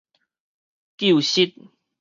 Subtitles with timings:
[0.97, 1.53] 究實